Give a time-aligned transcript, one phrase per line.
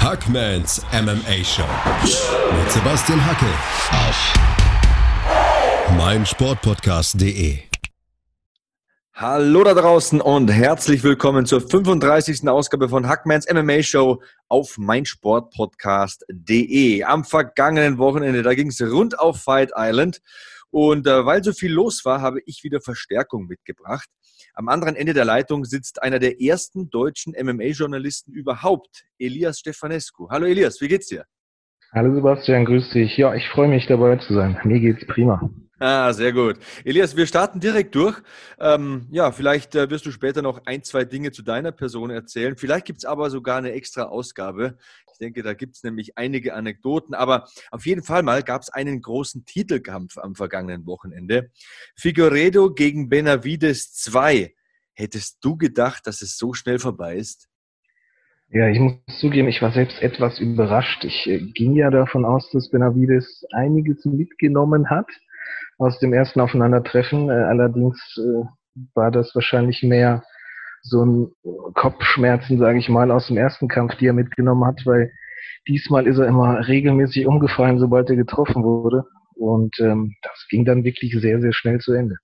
[0.00, 1.66] Hackmans MMA Show
[2.56, 3.48] mit Sebastian Hacke
[3.90, 4.32] auf
[5.98, 7.58] meinsportpodcast.de.
[9.12, 12.48] Hallo da draußen und herzlich willkommen zur 35.
[12.48, 17.02] Ausgabe von Hackmans MMA Show auf meinsportpodcast.de.
[17.02, 20.20] Am vergangenen Wochenende, da ging es rund auf Fight Island
[20.70, 24.08] und äh, weil so viel los war, habe ich wieder Verstärkung mitgebracht.
[24.54, 30.28] Am anderen Ende der Leitung sitzt einer der ersten deutschen MMA-Journalisten überhaupt, Elias Stefanescu.
[30.30, 31.24] Hallo Elias, wie geht's dir?
[31.92, 33.16] Hallo Sebastian, grüß dich.
[33.16, 34.58] Ja, ich freue mich dabei zu sein.
[34.64, 35.50] Mir geht's prima.
[35.80, 36.58] Ah, sehr gut.
[36.84, 38.20] Elias, wir starten direkt durch.
[38.58, 42.56] Ähm, ja, vielleicht äh, wirst du später noch ein, zwei Dinge zu deiner Person erzählen.
[42.56, 44.76] Vielleicht gibt es aber sogar eine extra Ausgabe.
[45.12, 47.14] Ich denke, da gibt es nämlich einige Anekdoten.
[47.14, 51.50] Aber auf jeden Fall mal gab es einen großen Titelkampf am vergangenen Wochenende.
[51.94, 54.52] Figueredo gegen Benavides 2.
[54.94, 57.48] Hättest du gedacht, dass es so schnell vorbei ist?
[58.50, 61.04] Ja, ich muss zugeben, ich war selbst etwas überrascht.
[61.04, 65.06] Ich äh, ging ja davon aus, dass Benavides einiges mitgenommen hat
[65.78, 67.30] aus dem ersten Aufeinandertreffen.
[67.30, 68.44] Äh, allerdings äh,
[68.94, 70.22] war das wahrscheinlich mehr
[70.82, 71.32] so ein
[71.74, 75.12] Kopfschmerzen, sage ich mal, aus dem ersten Kampf, die er mitgenommen hat, weil
[75.66, 79.04] diesmal ist er immer regelmäßig umgefallen, sobald er getroffen wurde.
[79.34, 82.16] Und ähm, das ging dann wirklich sehr, sehr schnell zu Ende.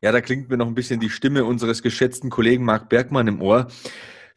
[0.00, 3.42] Ja, da klingt mir noch ein bisschen die Stimme unseres geschätzten Kollegen Marc Bergmann im
[3.42, 3.66] Ohr.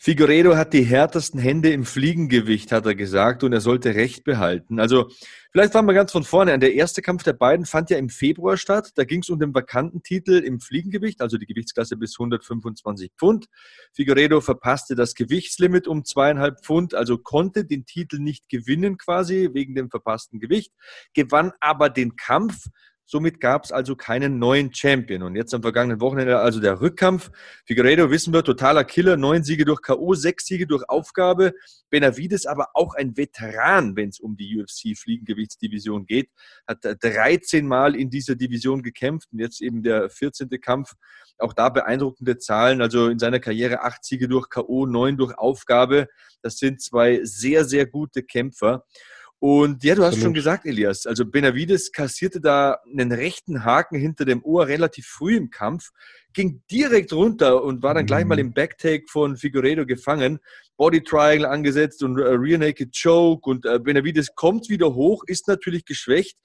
[0.03, 4.79] Figueredo hat die härtesten Hände im Fliegengewicht, hat er gesagt, und er sollte Recht behalten.
[4.79, 5.11] Also,
[5.51, 6.59] vielleicht fangen wir ganz von vorne an.
[6.59, 8.93] Der erste Kampf der beiden fand ja im Februar statt.
[8.95, 13.45] Da ging es um den vakanten Titel im Fliegengewicht, also die Gewichtsklasse bis 125 Pfund.
[13.93, 19.75] Figueredo verpasste das Gewichtslimit um zweieinhalb Pfund, also konnte den Titel nicht gewinnen quasi wegen
[19.75, 20.73] dem verpassten Gewicht,
[21.13, 22.69] gewann aber den Kampf
[23.11, 25.23] Somit gab es also keinen neuen Champion.
[25.23, 27.29] Und jetzt am vergangenen Wochenende also der Rückkampf.
[27.65, 31.51] Figueiredo wissen wir, totaler Killer, neun Siege durch K.O., sechs Siege durch Aufgabe.
[31.89, 36.29] Benavides aber auch ein Veteran, wenn es um die UFC-Fliegengewichtsdivision geht.
[36.65, 40.47] Hat 13 Mal in dieser Division gekämpft und jetzt eben der 14.
[40.61, 40.93] Kampf.
[41.37, 42.81] Auch da beeindruckende Zahlen.
[42.81, 46.07] Also in seiner Karriere acht Siege durch K.O., neun durch Aufgabe.
[46.41, 48.85] Das sind zwei sehr, sehr gute Kämpfer.
[49.43, 54.23] Und ja, du hast schon gesagt, Elias, also Benavides kassierte da einen rechten Haken hinter
[54.23, 55.89] dem Ohr relativ früh im Kampf,
[56.31, 58.07] ging direkt runter und war dann mhm.
[58.07, 58.49] gleich mal mhm.
[58.49, 60.37] im Backtake von Figueredo gefangen,
[60.77, 65.47] Body Triangle angesetzt und äh, Rear Naked Choke und äh, Benavides kommt wieder hoch, ist
[65.47, 66.37] natürlich geschwächt.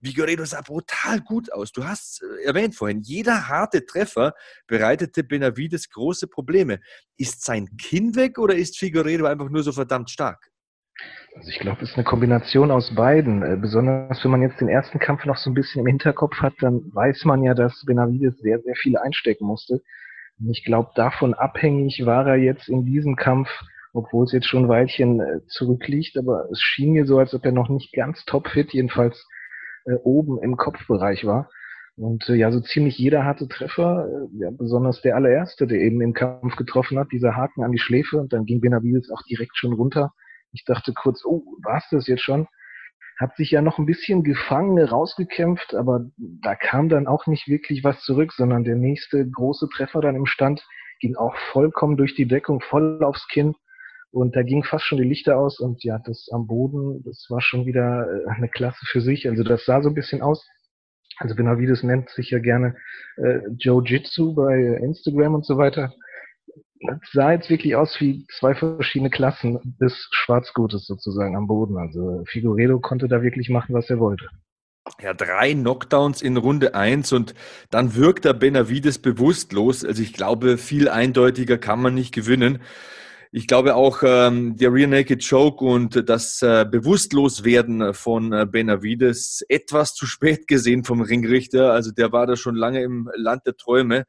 [0.00, 1.72] Figueredo sah brutal gut aus.
[1.72, 4.32] Du hast äh, erwähnt vorhin, jeder harte Treffer
[4.68, 6.78] bereitete Benavides große Probleme.
[7.16, 10.52] Ist sein Kinn weg oder ist Figueredo einfach nur so verdammt stark?
[11.36, 13.42] Also ich glaube, es ist eine Kombination aus beiden.
[13.42, 16.54] Äh, besonders wenn man jetzt den ersten Kampf noch so ein bisschen im Hinterkopf hat,
[16.60, 19.82] dann weiß man ja, dass Benavides sehr, sehr viel einstecken musste.
[20.38, 23.48] Und ich glaube, davon abhängig war er jetzt in diesem Kampf,
[23.92, 27.44] obwohl es jetzt schon ein Weilchen äh, zurückliegt, aber es schien mir so, als ob
[27.44, 29.26] er noch nicht ganz topfit, jedenfalls
[29.84, 31.50] äh, oben im Kopfbereich war.
[31.96, 34.06] Und ja, so ziemlich jeder harte Treffer,
[34.38, 38.18] ja, besonders der allererste, der eben im Kampf getroffen hat, dieser Haken an die Schläfe
[38.18, 40.12] und dann ging Benavides auch direkt schon runter.
[40.56, 42.48] Ich dachte kurz, oh, war es das jetzt schon?
[43.20, 47.84] Hat sich ja noch ein bisschen gefangen, rausgekämpft, aber da kam dann auch nicht wirklich
[47.84, 50.66] was zurück, sondern der nächste große Treffer dann im Stand
[51.00, 53.54] ging auch vollkommen durch die Deckung, voll aufs Kinn.
[54.12, 57.42] Und da ging fast schon die Lichter aus und ja, das am Boden, das war
[57.42, 59.28] schon wieder äh, eine Klasse für sich.
[59.28, 60.48] Also das sah so ein bisschen aus.
[61.18, 62.76] Also Benavides nennt sich ja gerne
[63.18, 65.92] äh, Joe Jitsu bei Instagram und so weiter
[67.12, 71.76] sah jetzt wirklich aus wie zwei verschiedene Klassen des Schwarzgutes sozusagen am Boden.
[71.76, 74.28] Also Figueredo konnte da wirklich machen, was er wollte.
[75.02, 77.34] Ja, drei Knockdowns in Runde eins und
[77.70, 79.84] dann wirkt der Benavides bewusstlos.
[79.84, 82.60] Also ich glaube, viel eindeutiger kann man nicht gewinnen.
[83.32, 89.44] Ich glaube auch ähm, der Rear Naked Choke und das äh, Bewusstloswerden von äh, Benavides
[89.48, 91.72] etwas zu spät gesehen vom Ringrichter.
[91.72, 94.04] Also der war da schon lange im Land der Träume.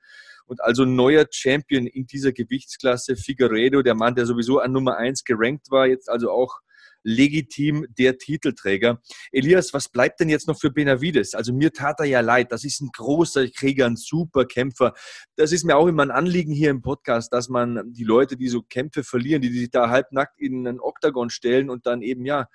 [0.47, 5.23] Und also neuer Champion in dieser Gewichtsklasse, Figueredo, der Mann, der sowieso an Nummer eins
[5.23, 6.61] gerankt war, jetzt also auch
[7.03, 9.01] legitim der Titelträger.
[9.31, 11.33] Elias, was bleibt denn jetzt noch für Benavides?
[11.33, 12.51] Also mir tat er ja leid.
[12.51, 14.93] Das ist ein großer Krieger, ein super Kämpfer.
[15.35, 18.49] Das ist mir auch immer ein Anliegen hier im Podcast, dass man die Leute, die
[18.49, 22.47] so Kämpfe verlieren, die sich da halbnackt in einen Oktagon stellen und dann eben ja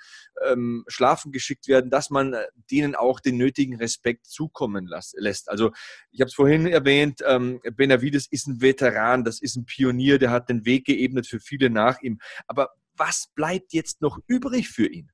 [0.47, 2.37] ähm, schlafen geschickt werden, dass man
[2.71, 5.49] denen auch den nötigen Respekt zukommen lässt.
[5.49, 5.73] Also
[6.11, 10.31] ich habe es vorhin erwähnt, ähm, Benavides ist ein Veteran, das ist ein Pionier, der
[10.31, 12.19] hat den Weg geebnet für viele nach ihm.
[12.47, 15.11] Aber was bleibt jetzt noch übrig für ihn?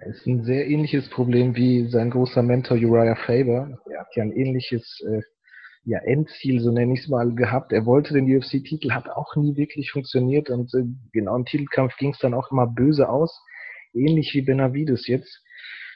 [0.00, 3.78] Es ist ein sehr ähnliches Problem wie sein großer Mentor Uriah Faber.
[3.90, 5.20] Er hat ja ein ähnliches äh,
[5.84, 7.72] ja, Endziel, so nenne ich es mal, gehabt.
[7.72, 12.12] Er wollte den UFC-Titel, hat auch nie wirklich funktioniert und äh, genau im Titelkampf ging
[12.12, 13.42] es dann auch immer böse aus,
[13.92, 15.42] ähnlich wie Benavides jetzt.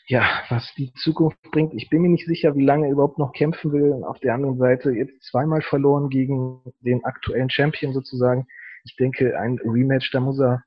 [0.06, 3.32] Ja, was die Zukunft bringt, ich bin mir nicht sicher, wie lange er überhaupt noch
[3.32, 3.90] kämpfen will.
[3.90, 8.46] Und auf der anderen Seite jetzt zweimal verloren gegen den aktuellen Champion sozusagen.
[8.84, 10.62] Ich denke, ein Rematch, da muss er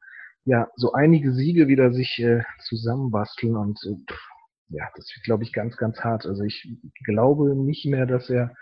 [0.45, 4.13] ja so einige Siege wieder sich äh, zusammenbasteln und äh,
[4.69, 6.25] ja, das wird, glaube ich, ganz, ganz hart.
[6.25, 6.65] Also ich
[7.03, 8.55] glaube nicht mehr, dass er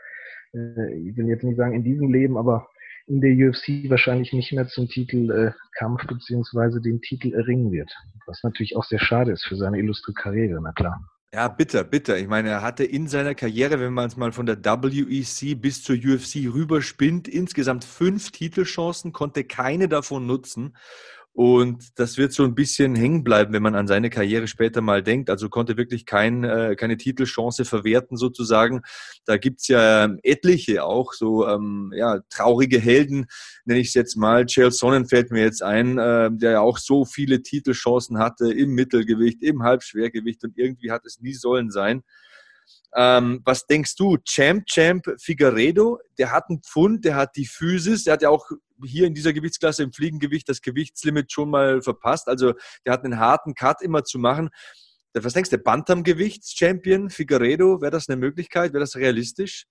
[0.53, 2.67] äh, ich will jetzt nicht sagen in diesem Leben, aber
[3.07, 7.91] in der UFC wahrscheinlich nicht mehr zum Titelkampf äh, beziehungsweise den Titel erringen wird.
[8.27, 11.01] Was natürlich auch sehr schade ist für seine illustre Karriere, na klar.
[11.31, 12.17] Ja, bitter, bitter.
[12.17, 15.83] Ich meine, er hatte in seiner Karriere, wenn man es mal von der WEC bis
[15.83, 20.75] zur UFC rüberspinnt, insgesamt fünf Titelchancen, konnte keine davon nutzen.
[21.33, 25.01] Und das wird so ein bisschen hängen bleiben, wenn man an seine Karriere später mal
[25.01, 25.29] denkt.
[25.29, 28.81] Also konnte wirklich kein, äh, keine Titelchance verwerten sozusagen.
[29.25, 33.27] Da gibt's ja ähm, etliche auch, so ähm, ja, traurige Helden,
[33.63, 34.47] nenne ich es jetzt mal.
[34.47, 38.71] Chael Sonnen fällt mir jetzt ein, äh, der ja auch so viele Titelchancen hatte im
[38.71, 42.03] Mittelgewicht, im Halbschwergewicht und irgendwie hat es nie sollen sein.
[42.95, 44.17] Ähm, was denkst du?
[44.25, 48.49] Champ, Champ Figueredo, der hat einen Pfund, der hat die Physis, der hat ja auch
[48.85, 52.27] hier in dieser Gewichtsklasse im Fliegengewicht das Gewichtslimit schon mal verpasst.
[52.27, 52.53] Also
[52.85, 54.49] der hat einen harten Cut immer zu machen.
[55.13, 58.73] Was denkst du, der Bantam-Gewichts-Champion Figueredo, wäre das eine Möglichkeit?
[58.73, 59.65] Wäre das realistisch?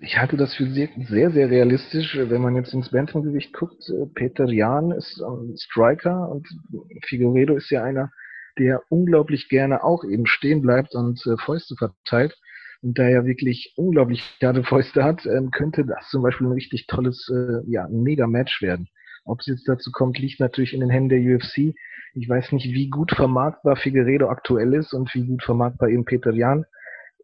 [0.00, 2.16] Ich halte das für sehr, sehr, sehr realistisch.
[2.16, 6.46] Wenn man jetzt ins Bantamgewicht guckt, äh, Peter Jan ist ein Striker und
[7.06, 8.10] Figueredo ist ja einer,
[8.58, 12.36] der unglaublich gerne auch eben stehen bleibt und äh, Fäuste verteilt
[12.82, 16.86] und da er wirklich unglaublich harte Fäuste hat, ähm, könnte das zum Beispiel ein richtig
[16.88, 18.88] tolles, äh, ja, Mega-Match werden.
[19.24, 21.74] Ob es jetzt dazu kommt, liegt natürlich in den Händen der UFC.
[22.14, 26.32] Ich weiß nicht, wie gut vermarktbar Figueredo aktuell ist und wie gut vermarktbar eben Peter
[26.32, 26.64] Jan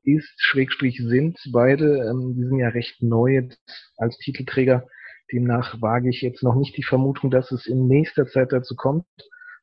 [0.05, 2.09] ist, Schrägstrich sind beide.
[2.09, 3.49] Ähm, die sind ja recht neu
[3.97, 4.87] als Titelträger.
[5.33, 9.05] Demnach wage ich jetzt noch nicht die Vermutung, dass es in nächster Zeit dazu kommt.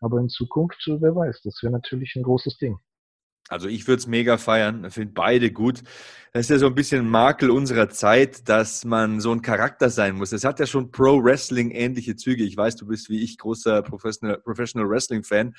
[0.01, 2.77] Aber in Zukunft, wer weiß, das wäre natürlich ein großes Ding.
[3.47, 5.83] Also ich würde es mega feiern, finde beide gut.
[6.33, 10.15] Das ist ja so ein bisschen Makel unserer Zeit, dass man so ein Charakter sein
[10.15, 10.33] muss.
[10.33, 12.43] Es hat ja schon Pro-Wrestling ähnliche Züge.
[12.43, 15.55] Ich weiß, du bist wie ich großer Professional, Professional Wrestling-Fan.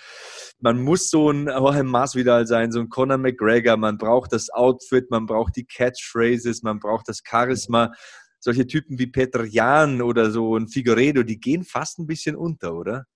[0.61, 3.77] Man muss so ein Jorge Masvidal sein, so ein Conor McGregor.
[3.77, 7.93] Man braucht das Outfit, man braucht die Catchphrases, man braucht das Charisma.
[8.41, 12.75] Solche Typen wie Peter Jan oder so ein Figueredo, die gehen fast ein bisschen unter,
[12.75, 13.07] oder?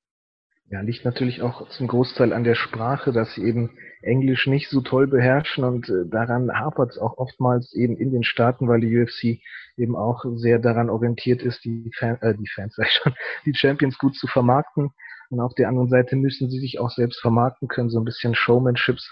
[0.72, 3.70] Ja, liegt natürlich auch zum Großteil an der Sprache, dass sie eben
[4.02, 8.22] Englisch nicht so toll beherrschen und äh, daran hapert es auch oftmals eben in den
[8.22, 9.40] Staaten, weil die UFC
[9.76, 13.14] eben auch sehr daran orientiert ist, die, Fan, äh, die Fans, sag ich schon,
[13.46, 14.90] die Champions gut zu vermarkten.
[15.30, 18.36] Und auf der anderen Seite müssen sie sich auch selbst vermarkten können, so ein bisschen
[18.36, 19.10] Showmanships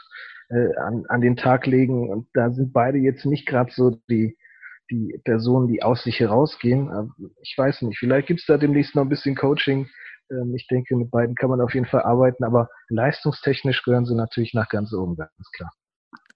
[0.50, 2.08] äh, an, an den Tag legen.
[2.08, 4.36] Und da sind beide jetzt nicht gerade so die,
[4.92, 7.12] die Personen, die aus sich herausgehen.
[7.42, 9.88] Ich weiß nicht, vielleicht gibt's da demnächst noch ein bisschen Coaching
[10.30, 14.14] ähm, ich denke, mit beiden kann man auf jeden Fall arbeiten, aber leistungstechnisch gehören sie
[14.14, 15.70] natürlich nach ganz oben, ganz klar.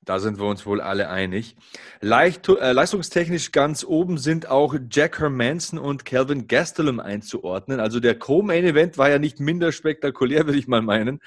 [0.04, 1.54] Da sind wir uns wohl alle einig.
[2.00, 7.78] Leicht, äh, leistungstechnisch ganz oben sind auch Jack Hermanson und Calvin Gastelum einzuordnen.
[7.78, 11.20] Also der Co-Main-Event war ja nicht minder spektakulär, würde ich mal meinen.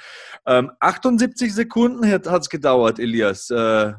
[0.46, 3.50] Ähm, 78 Sekunden hat es gedauert, Elias.
[3.50, 3.94] Äh,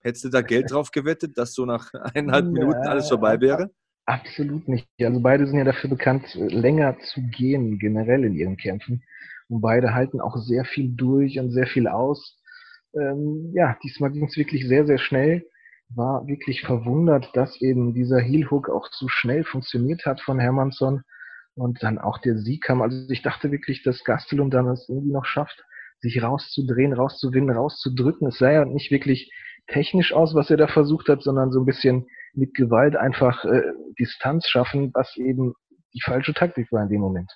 [0.00, 3.70] hättest du da Geld drauf gewettet, dass so nach eineinhalb Minuten alles vorbei wäre?
[4.08, 4.88] Absolut nicht.
[5.02, 9.02] Also beide sind ja dafür bekannt, länger zu gehen, generell in ihren Kämpfen.
[9.48, 12.40] Und beide halten auch sehr viel durch und sehr viel aus.
[12.94, 15.46] Ähm, ja, diesmal ging es wirklich sehr, sehr schnell.
[15.90, 21.02] War wirklich verwundert, dass eben dieser Heel Hook auch so schnell funktioniert hat von Hermansson
[21.54, 22.80] und dann auch der Sieg kam.
[22.80, 25.62] Also ich dachte wirklich, dass Gastelum dann es irgendwie noch schafft,
[26.00, 28.28] sich rauszudrehen, rauszuwinden, rauszudrücken.
[28.28, 29.30] Es sah ja nicht wirklich
[29.68, 33.62] technisch aus, was er da versucht hat, sondern so ein bisschen mit Gewalt einfach äh,
[33.98, 35.54] Distanz schaffen, was eben
[35.94, 37.30] die falsche Taktik war in dem Moment.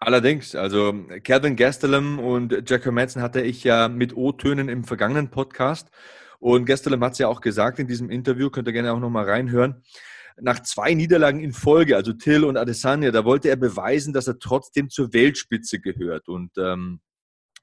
[0.00, 5.90] Allerdings, also Calvin Gastelum und Jack Hermanson hatte ich ja mit O-Tönen im vergangenen Podcast.
[6.38, 9.24] Und Gastelum hat es ja auch gesagt in diesem Interview, könnt ihr gerne auch nochmal
[9.24, 9.82] reinhören.
[10.40, 14.38] Nach zwei Niederlagen in Folge, also Till und Adesanya, da wollte er beweisen, dass er
[14.38, 16.28] trotzdem zur Weltspitze gehört.
[16.28, 17.00] Und ähm,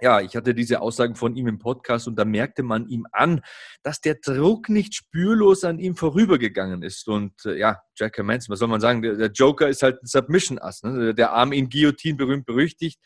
[0.02, 3.42] ja, ich hatte diese Aussagen von ihm im Podcast und da merkte man ihm an,
[3.84, 7.08] dass der Druck nicht spürlos an ihm vorübergegangen ist.
[7.08, 9.02] Und äh, ja, Jack Manson, was soll man sagen?
[9.02, 11.14] Der, Joker ist halt ein Submission-Ass, ne?
[11.14, 13.00] der Arm in Guillotine berühmt berüchtigt.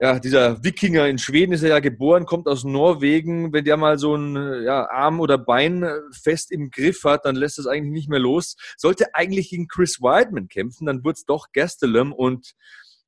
[0.00, 3.52] Ja, dieser Wikinger in Schweden ist er ja geboren, kommt aus Norwegen.
[3.52, 7.34] Wenn der mal so ein ja, Arm oder Bein äh, fest im Griff hat, dann
[7.34, 8.56] lässt es eigentlich nicht mehr los.
[8.76, 12.54] Sollte eigentlich gegen Chris Weidman kämpfen, dann wurde es doch Gastelum und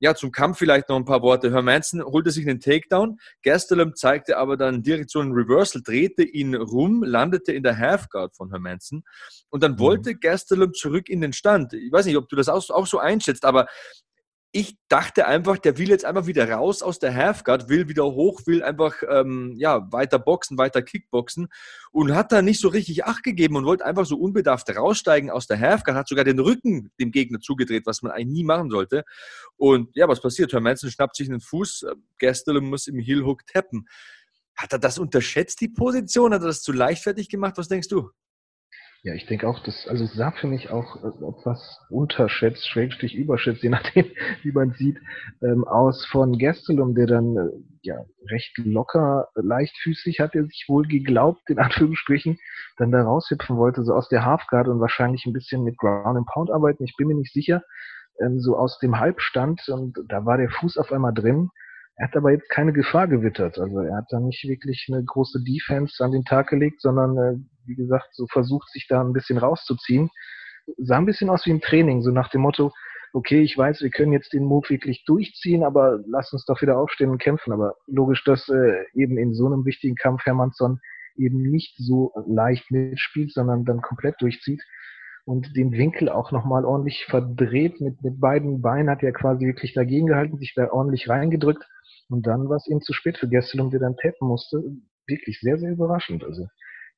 [0.01, 1.53] ja, zum Kampf vielleicht noch ein paar Worte.
[1.53, 3.21] Hermanson holte sich einen Takedown.
[3.43, 8.35] Gastelum zeigte aber dann direkt so ein Reversal, drehte ihn rum, landete in der Halfguard
[8.35, 9.05] von Hermanson.
[9.51, 9.79] Und dann mhm.
[9.79, 11.75] wollte Gastelum zurück in den Stand.
[11.75, 13.67] Ich weiß nicht, ob du das auch, auch so einschätzt, aber
[14.53, 18.43] ich dachte einfach, der will jetzt einfach wieder raus aus der Halfguard, will wieder hoch,
[18.47, 21.49] will einfach ähm, ja, weiter boxen, weiter Kickboxen
[21.93, 25.47] und hat da nicht so richtig Acht gegeben und wollte einfach so unbedarft raussteigen aus
[25.47, 29.05] der Halfguard, hat sogar den Rücken dem Gegner zugedreht, was man eigentlich nie machen sollte.
[29.57, 30.53] Und ja, was passiert?
[30.53, 33.87] Hermanson schnappt sich einen Fuß, äh, Gastelum muss im Heelhook tappen.
[34.57, 36.35] Hat er das unterschätzt, die Position?
[36.35, 37.57] Hat er das zu leichtfertig gemacht?
[37.57, 38.11] Was denkst du?
[39.03, 43.15] Ja, ich denke auch, dass, also es sah für mich auch äh, etwas unterschätzt, schrägstrich
[43.15, 44.05] überschätzt, je nachdem,
[44.43, 44.99] wie man sieht,
[45.43, 47.49] ähm, aus von Gastelum, der dann äh,
[47.81, 52.39] ja recht locker, leichtfüßig hat er sich wohl geglaubt, in Anführungsstrichen,
[52.77, 56.27] dann da raushüpfen wollte, so aus der Halfguard und wahrscheinlich ein bisschen mit Ground and
[56.27, 57.63] Pound arbeiten, ich bin mir nicht sicher,
[58.21, 61.49] ähm, so aus dem Halbstand und da war der Fuß auf einmal drin
[62.01, 63.59] er hat aber jetzt keine Gefahr gewittert.
[63.59, 67.37] Also er hat da nicht wirklich eine große Defense an den Tag gelegt, sondern äh,
[67.67, 70.11] wie gesagt, so versucht sich da ein bisschen rauszuziehen.
[70.77, 72.73] Sah ein bisschen aus wie im Training, so nach dem Motto,
[73.13, 76.79] okay, ich weiß, wir können jetzt den Move wirklich durchziehen, aber lass uns doch wieder
[76.79, 77.53] aufstehen und kämpfen.
[77.53, 80.81] Aber logisch, dass äh, eben in so einem wichtigen Kampf Hermannsson
[81.17, 84.63] eben nicht so leicht mitspielt, sondern dann komplett durchzieht
[85.25, 87.81] und den Winkel auch nochmal ordentlich verdreht.
[87.81, 91.65] Mit, mit beiden Beinen hat er quasi wirklich dagegen gehalten, sich da ordentlich reingedrückt
[92.09, 94.63] und dann war es ihm zu spät für Gastelum, der dann tappen musste.
[95.07, 96.25] Wirklich sehr, sehr überraschend.
[96.25, 96.47] Also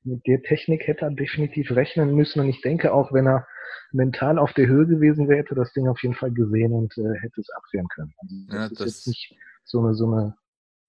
[0.03, 2.39] mit der Technik hätte er definitiv rechnen müssen.
[2.39, 3.47] Und ich denke auch, wenn er
[3.91, 7.19] mental auf der Höhe gewesen wäre, hätte das Ding auf jeden Fall gesehen und äh,
[7.21, 8.13] hätte es abwehren können.
[8.17, 10.35] Also das, ja, das ist jetzt nicht so eine, so eine,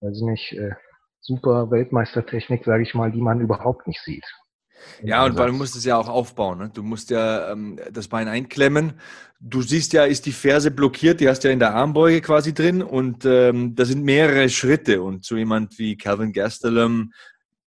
[0.00, 0.75] weiß ich nicht, äh,
[1.21, 4.25] super Weltmeistertechnik, sage ich mal, die man überhaupt nicht sieht.
[5.02, 6.59] Ja, und weil du musst es ja auch aufbauen.
[6.59, 6.71] Ne?
[6.73, 8.94] Du musst ja ähm, das Bein einklemmen.
[9.40, 12.54] Du siehst ja, ist die Ferse blockiert, die hast du ja in der Armbeuge quasi
[12.54, 15.02] drin und ähm, da sind mehrere Schritte.
[15.02, 17.12] Und so jemand wie Calvin Gastelum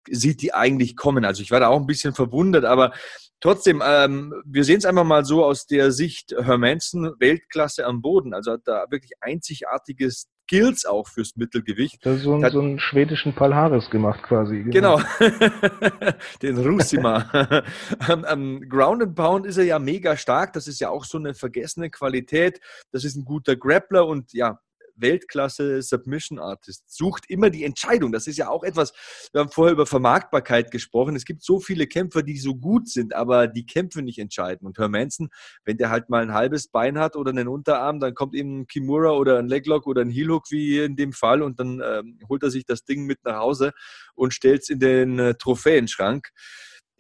[0.10, 1.26] sieht die eigentlich kommen.
[1.26, 2.94] Also ich war da auch ein bisschen verwundert, aber
[3.40, 8.34] trotzdem, ähm, wir sehen es einfach mal so aus der Sicht Hermanson, Weltklasse am Boden.
[8.34, 12.06] Also hat da wirklich einzigartiges Skills auch fürs Mittelgewicht.
[12.06, 14.64] Das so, einen, so einen schwedischen Palhares gemacht quasi.
[14.64, 16.12] Genau, genau.
[16.42, 17.64] den Rusima.
[18.12, 20.54] um, um, Ground and Pound ist er ja mega stark.
[20.54, 22.60] Das ist ja auch so eine vergessene Qualität.
[22.92, 24.60] Das ist ein guter Grappler und ja,
[24.96, 28.12] Weltklasse Submission Artist, sucht immer die Entscheidung.
[28.12, 28.94] Das ist ja auch etwas,
[29.32, 31.16] wir haben vorher über Vermarktbarkeit gesprochen.
[31.16, 34.66] Es gibt so viele Kämpfer, die so gut sind, aber die Kämpfe nicht entscheiden.
[34.68, 35.30] Und Hermanson,
[35.64, 38.68] wenn der halt mal ein halbes Bein hat oder einen Unterarm, dann kommt eben ein
[38.68, 42.44] Kimura oder ein Leglock oder ein Heelhook wie in dem Fall und dann äh, holt
[42.44, 43.74] er sich das Ding mit nach Hause
[44.16, 46.30] und stellt es in den äh, Trophäenschrank.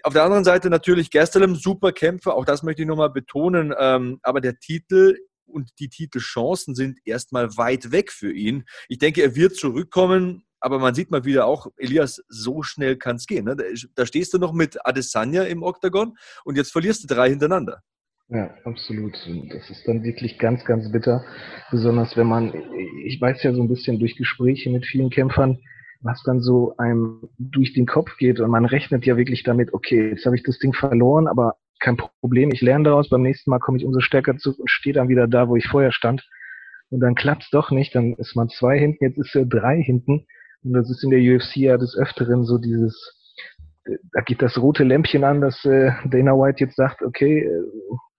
[0.03, 4.19] Auf der anderen Seite natürlich Gastelum, super Kämpfer, auch das möchte ich nochmal betonen, ähm,
[4.21, 8.65] aber der Titel und die Titelchancen sind erstmal weit weg für ihn.
[8.89, 13.17] Ich denke, er wird zurückkommen, aber man sieht mal wieder auch, Elias, so schnell kann
[13.17, 13.45] es gehen.
[13.45, 13.55] Ne?
[13.95, 17.81] Da stehst du noch mit Adesanya im Oktagon und jetzt verlierst du drei hintereinander.
[18.29, 19.13] Ja, absolut.
[19.51, 21.23] Das ist dann wirklich ganz, ganz bitter.
[21.69, 22.53] Besonders wenn man,
[23.03, 25.59] ich weiß ja so ein bisschen durch Gespräche mit vielen Kämpfern,
[26.01, 30.09] was dann so einem durch den Kopf geht und man rechnet ja wirklich damit, okay,
[30.09, 33.59] jetzt habe ich das Ding verloren, aber kein Problem, ich lerne daraus, beim nächsten Mal
[33.59, 36.27] komme ich umso stärker zu und stehe dann wieder da, wo ich vorher stand.
[36.89, 39.81] Und dann klappt es doch nicht, dann ist man zwei hinten, jetzt ist er drei
[39.81, 40.25] hinten.
[40.63, 43.15] Und das ist in der UFC ja des Öfteren so dieses,
[44.13, 47.63] da geht das rote Lämpchen an, dass äh, Dana White jetzt sagt, okay, äh,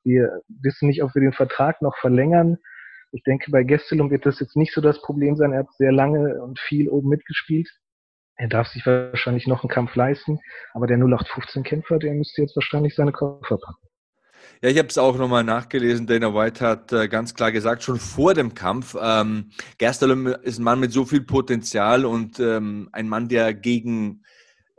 [0.05, 2.59] wir wissen nicht, ob wir den Vertrag noch verlängern.
[3.13, 5.53] Ich denke, bei Gestelum wird das jetzt nicht so das Problem sein.
[5.53, 7.69] Er hat sehr lange und viel oben mitgespielt.
[8.37, 10.39] Er darf sich wahrscheinlich noch einen Kampf leisten,
[10.75, 13.87] aber der 0815-Kämpfer, der müsste jetzt wahrscheinlich seine Koffer packen.
[14.63, 16.07] Ja, ich habe es auch nochmal nachgelesen.
[16.07, 20.65] Dana White hat äh, ganz klar gesagt, schon vor dem Kampf, ähm, Gastelum ist ein
[20.65, 24.23] Mann mit so viel Potenzial und ähm, ein Mann, der gegen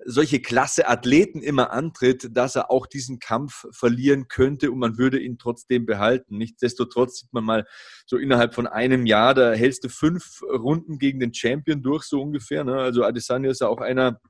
[0.10, 5.20] solche klasse Athleten immer antritt, dass er auch diesen Kampf verlieren könnte und man würde
[5.20, 6.38] ihn trotzdem behalten.
[6.38, 7.66] Nichtsdestotrotz sieht man mal
[8.06, 12.22] so innerhalb von einem Jahr, da hältst du fünf Runden gegen den Champion durch, so
[12.22, 12.64] ungefähr.
[12.64, 12.80] Ne?
[12.80, 14.22] Also Adesanya ist ja auch einer,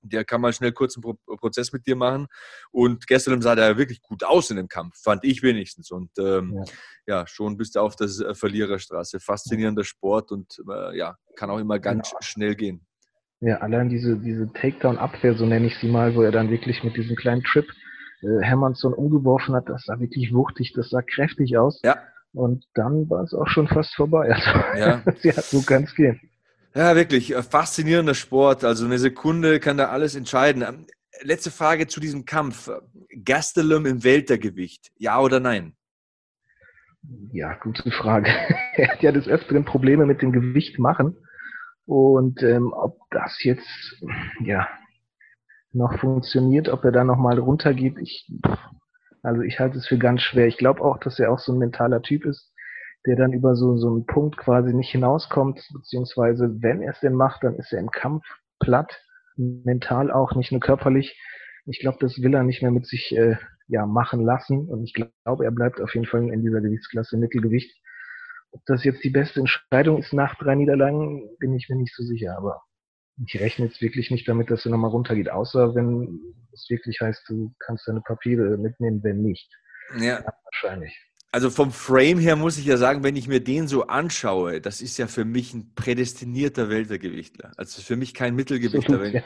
[0.00, 2.28] der kann mal schnell kurz einen Prozess mit dir machen.
[2.70, 5.90] Und gestern sah der wirklich gut aus in dem Kampf, fand ich wenigstens.
[5.90, 6.62] Und ähm,
[7.06, 7.20] ja.
[7.20, 7.26] ja.
[7.26, 9.18] schon bist du auf der Verliererstraße.
[9.18, 12.20] Faszinierender Sport und äh, ja, kann auch immer ganz genau.
[12.22, 12.86] schnell gehen.
[13.40, 16.96] Ja, allein diese, diese Takedown-Abwehr, so nenne ich sie mal, wo er dann wirklich mit
[16.96, 17.66] diesem kleinen Trip
[18.22, 21.80] äh, Hermannsson umgeworfen hat, das sah wirklich wuchtig, das sah kräftig aus.
[21.84, 21.98] Ja.
[22.32, 24.28] Und dann war es auch schon fast vorbei.
[24.34, 25.02] Also, ja.
[25.22, 26.20] ja, so kann es gehen.
[26.74, 28.64] Ja, wirklich, äh, faszinierender Sport.
[28.64, 30.62] Also eine Sekunde kann da alles entscheiden.
[30.62, 30.86] Ähm,
[31.22, 32.70] letzte Frage zu diesem Kampf.
[33.24, 35.74] Gastelum im Weltergewicht, ja oder nein?
[37.32, 38.28] Ja, gute Frage.
[38.74, 41.16] er hat ja des Öfteren Probleme mit dem Gewicht machen.
[41.86, 44.02] Und ähm, ob das jetzt
[44.40, 44.68] ja
[45.72, 48.30] noch funktioniert, ob er da nochmal runtergeht, ich,
[49.22, 50.46] also ich halte es für ganz schwer.
[50.46, 52.52] Ich glaube auch, dass er auch so ein mentaler Typ ist,
[53.06, 57.14] der dann über so, so einen Punkt quasi nicht hinauskommt, beziehungsweise wenn er es denn
[57.14, 58.24] macht, dann ist er im Kampf
[58.58, 59.00] platt,
[59.36, 61.20] mental auch, nicht nur körperlich.
[61.66, 63.36] Ich glaube, das will er nicht mehr mit sich äh,
[63.68, 64.68] ja, machen lassen.
[64.68, 67.72] Und ich glaube, er bleibt auf jeden Fall in dieser Gewichtsklasse Mittelgewicht.
[68.56, 72.02] Ob das jetzt die beste Entscheidung ist nach drei Niederlagen, bin ich mir nicht so
[72.02, 72.38] sicher.
[72.38, 72.62] Aber
[73.26, 76.18] ich rechne jetzt wirklich nicht damit, dass er nochmal runtergeht, außer wenn
[76.54, 79.46] es wirklich heißt, du kannst deine Papiere mitnehmen, wenn nicht.
[79.98, 80.20] Ja.
[80.20, 80.98] ja wahrscheinlich.
[81.32, 84.80] Also vom Frame her muss ich ja sagen, wenn ich mir den so anschaue, das
[84.80, 87.52] ist ja für mich ein prädestinierter Weltergewichtler.
[87.58, 89.02] Also für mich kein Mittelgewichtler.
[89.02, 89.22] Wenn,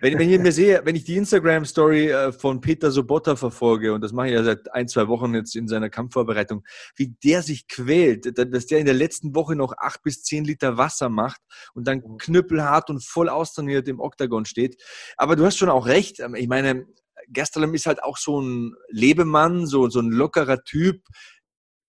[0.00, 4.02] wenn, wenn ich mir sehe, wenn ich die Instagram-Story äh, von Peter Sobotta verfolge, und
[4.02, 6.64] das mache ich ja seit ein, zwei Wochen jetzt in seiner Kampfvorbereitung,
[6.96, 10.76] wie der sich quält, dass der in der letzten Woche noch acht bis zehn Liter
[10.76, 11.40] Wasser macht
[11.74, 14.82] und dann knüppelhart und voll austrainiert im Oktagon steht.
[15.16, 16.20] Aber du hast schon auch recht.
[16.20, 16.86] Ähm, ich meine,
[17.32, 21.02] Gastelum ist halt auch so ein Lebemann, so, so ein lockerer Typ.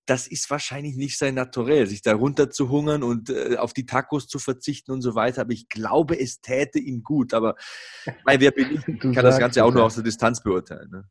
[0.10, 3.86] Das ist wahrscheinlich nicht sein Naturell, sich da runter zu hungern und äh, auf die
[3.86, 5.42] Tacos zu verzichten und so weiter.
[5.42, 7.34] Aber ich glaube, es täte ihm gut.
[7.34, 7.56] Aber
[8.26, 10.90] weil wer bin ich, kann das Ganze auch nur aus der Distanz beurteilen.
[10.90, 11.04] Ne?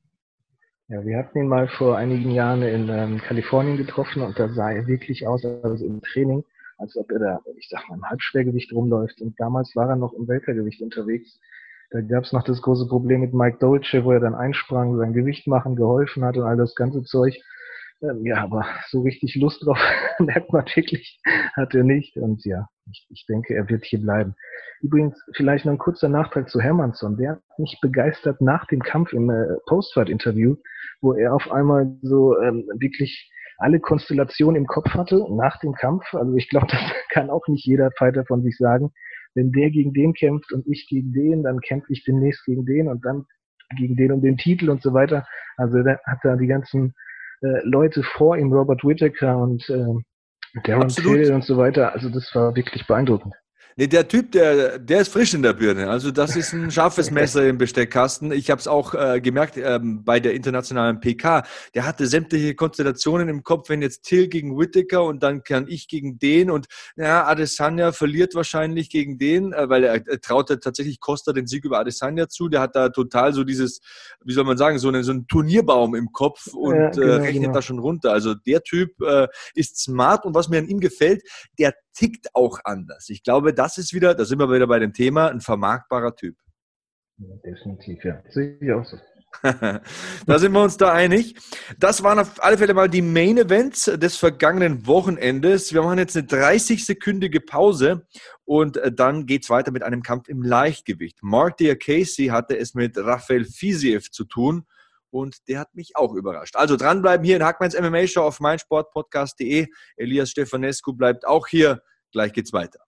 [0.89, 4.73] Ja, wir hatten ihn mal vor einigen Jahren in ähm, Kalifornien getroffen und da sah
[4.73, 6.43] er wirklich aus, also im Training,
[6.79, 9.21] als ob er da, ich sag mal, im Halbschwergewicht rumläuft.
[9.21, 11.39] Und damals war er noch im Weltergewicht unterwegs.
[11.91, 15.13] Da gab es noch das große Problem mit Mike Dolce, wo er dann einsprang, sein
[15.13, 17.39] Gewicht machen, geholfen hat und all das ganze Zeug.
[18.03, 19.79] Ähm, ja, aber so richtig Lust drauf
[20.19, 21.21] merkt man wirklich,
[21.55, 22.17] hat er nicht.
[22.17, 24.35] Und ja, ich, ich denke, er wird hier bleiben.
[24.81, 27.17] Übrigens, vielleicht noch ein kurzer Nachtrag zu Hermannsson.
[27.17, 30.57] Der hat mich begeistert nach dem Kampf im äh, Postfight-Interview,
[31.01, 36.05] wo er auf einmal so ähm, wirklich alle Konstellationen im Kopf hatte nach dem Kampf.
[36.15, 38.93] Also ich glaube, das kann auch nicht jeder Fighter von sich sagen
[39.39, 42.89] wenn der gegen den kämpft und ich gegen den, dann kämpfe ich demnächst gegen den
[42.89, 43.25] und dann
[43.77, 45.27] gegen den um den Titel und so weiter.
[45.57, 46.95] Also da hat da die ganzen
[47.43, 51.93] äh, Leute vor ihm, Robert Whittaker und äh, Darren Till und so weiter.
[51.93, 53.35] Also das war wirklich beeindruckend.
[53.77, 55.89] Nee, der Typ, der, der ist frisch in der Birne.
[55.89, 58.33] Also das ist ein scharfes Messer im Besteckkasten.
[58.33, 61.45] Ich habe es auch äh, gemerkt ähm, bei der internationalen PK.
[61.75, 65.87] Der hatte sämtliche Konstellationen im Kopf, wenn jetzt Till gegen Whittaker und dann kann ich
[65.87, 70.99] gegen den und ja, Adesanya verliert wahrscheinlich gegen den, äh, weil er, er traute tatsächlich
[71.01, 72.49] Costa den Sieg über Adesanya zu.
[72.49, 73.81] Der hat da total so dieses,
[74.25, 77.15] wie soll man sagen, so, eine, so einen Turnierbaum im Kopf und ja, genau, äh,
[77.17, 77.55] rechnet genau.
[77.55, 78.13] da schon runter.
[78.13, 81.23] Also der Typ äh, ist smart und was mir an ihm gefällt,
[81.59, 83.09] der tickt auch anders.
[83.09, 86.37] Ich glaube, das ist wieder, da sind wir wieder bei dem Thema, ein vermarktbarer Typ.
[87.19, 88.23] Ja, definitiv, ja.
[88.29, 88.99] Sehe ich auch so.
[90.27, 91.35] da sind wir uns da einig.
[91.79, 95.75] Das waren auf alle Fälle mal die Main Events des vergangenen Wochenendes.
[95.75, 98.07] Wir machen jetzt eine 30-sekündige Pause
[98.45, 101.19] und äh, dann geht es weiter mit einem Kampf im Leichtgewicht.
[101.23, 104.65] Mark Casey hatte es mit Rafael Fiziev zu tun
[105.11, 106.57] und der hat mich auch überrascht.
[106.57, 109.67] Also dranbleiben hier in Hackmans MMA Show auf meinsportpodcast.de.
[109.97, 111.83] Elias Stefanescu bleibt auch hier.
[112.13, 112.81] Gleich geht's weiter.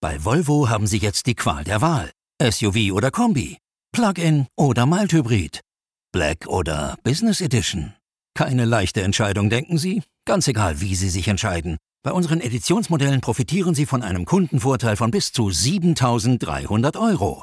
[0.00, 2.10] Bei Volvo haben Sie jetzt die Qual der Wahl.
[2.40, 3.58] SUV oder Kombi,
[3.92, 5.60] Plug-in oder Mild-Hybrid,
[6.12, 7.94] Black oder Business Edition.
[8.34, 10.02] Keine leichte Entscheidung, denken Sie?
[10.24, 11.76] Ganz egal, wie Sie sich entscheiden.
[12.02, 17.42] Bei unseren Editionsmodellen profitieren Sie von einem Kundenvorteil von bis zu 7300 Euro.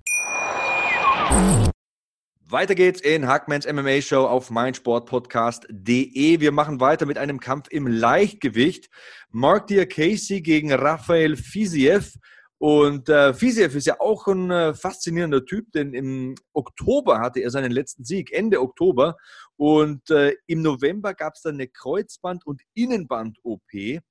[2.51, 6.41] Weiter geht's in Hackmans MMA Show auf meinsportpodcast.de.
[6.41, 8.89] Wir machen weiter mit einem Kampf im Leichtgewicht.
[9.29, 12.13] Mark Casey gegen Rafael Fiziev.
[12.57, 17.51] Und äh, Fiziev ist ja auch ein äh, faszinierender Typ, denn im Oktober hatte er
[17.51, 19.15] seinen letzten Sieg, Ende Oktober.
[19.55, 24.01] Und äh, im November gab es dann eine Kreuzband- und Innenband-OP.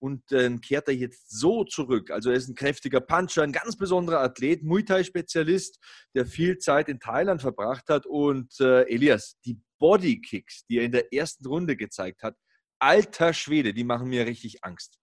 [0.00, 2.10] Und dann kehrt er jetzt so zurück.
[2.10, 5.78] Also er ist ein kräftiger Puncher, ein ganz besonderer Athlet, Muay Thai-Spezialist,
[6.14, 8.06] der viel Zeit in Thailand verbracht hat.
[8.06, 12.34] Und äh, Elias, die Bodykicks, die er in der ersten Runde gezeigt hat,
[12.78, 14.98] alter Schwede, die machen mir richtig Angst.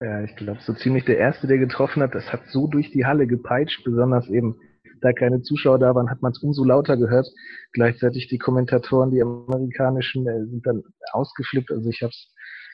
[0.00, 3.04] Ja, ich glaube, so ziemlich der Erste, der getroffen hat, das hat so durch die
[3.04, 4.58] Halle gepeitscht, besonders eben,
[5.00, 7.26] da keine Zuschauer da waren, hat man es umso lauter gehört.
[7.72, 11.70] Gleichzeitig die Kommentatoren, die amerikanischen, äh, sind dann ausgeflippt.
[11.70, 12.32] Also ich habe es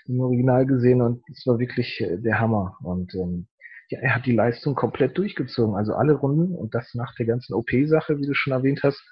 [0.08, 2.76] im Original gesehen und es war wirklich äh, der Hammer.
[2.82, 3.46] Und ähm,
[3.90, 7.54] ja, er hat die Leistung komplett durchgezogen, also alle Runden und das nach der ganzen
[7.54, 9.02] OP-Sache, wie du schon erwähnt hast.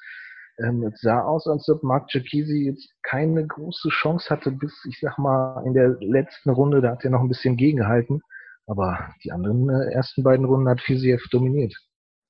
[0.59, 4.99] Ähm, es sah aus, als ob Mark Giacchisi jetzt keine große Chance hatte, bis, ich
[5.01, 8.23] sag mal, in der letzten Runde, da hat er noch ein bisschen gegengehalten.
[8.67, 11.75] Aber die anderen äh, ersten beiden Runden hat Fiziev dominiert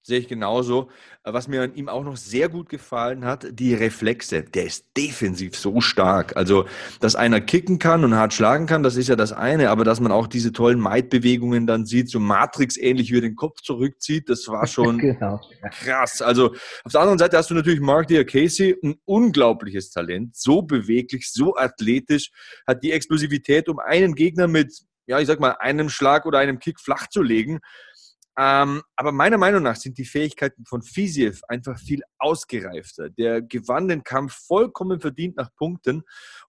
[0.07, 0.88] sehe ich genauso.
[1.25, 4.42] Äh, was mir an ihm auch noch sehr gut gefallen hat, die Reflexe.
[4.42, 6.37] Der ist defensiv so stark.
[6.37, 6.66] Also,
[7.01, 10.01] dass einer kicken kann und hart schlagen kann, das ist ja das eine, aber dass
[10.01, 14.47] man auch diese tollen Maid-Bewegungen dann sieht, so Matrix-ähnlich, wie er den Kopf zurückzieht, das
[14.49, 15.40] war schon genau.
[15.73, 16.23] krass.
[16.23, 21.33] Also, auf der anderen Seite hast du natürlich Mark Casey, ein unglaubliches Talent, so beweglich,
[21.33, 22.31] so athletisch,
[22.66, 24.73] hat die Explosivität, um einen Gegner mit
[25.09, 27.61] ja, ich sag mal, einem Schlag oder einem Kick flach zu legen.
[28.38, 33.09] Ähm, aber meiner Meinung nach sind die Fähigkeiten von Fisiev einfach viel ausgereifter.
[33.09, 36.03] Der gewann den Kampf vollkommen verdient nach Punkten.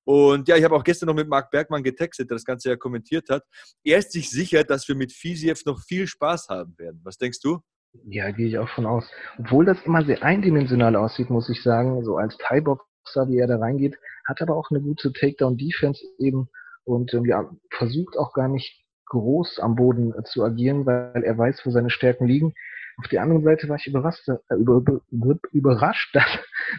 [0.04, 2.76] Und ja, ich habe auch gestern noch mit Marc Bergmann getextet, der das Ganze ja
[2.76, 3.43] kommentiert hat.
[3.84, 7.00] Er ist sich sicher, dass wir mit Fisiev noch viel Spaß haben werden.
[7.04, 7.60] Was denkst du?
[8.06, 9.06] Ja, gehe ich auch von aus.
[9.39, 13.58] Obwohl das immer sehr eindimensional aussieht, muss ich sagen, so als Thai-Boxer, wie er da
[13.58, 13.97] reingeht,
[14.28, 16.50] hat aber auch eine gute Takedown-Defense eben
[16.84, 21.38] und ähm, ja, versucht auch gar nicht groß am Boden äh, zu agieren, weil er
[21.38, 22.54] weiß, wo seine Stärken liegen.
[22.98, 26.26] Auf der anderen Seite war ich überrascht, äh, über, über, überrascht dass